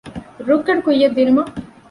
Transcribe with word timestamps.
ރުއްގަނޑު 0.47 0.81
ކުއްޔަށް 0.85 1.15
ދިނުމަށް 1.17 1.51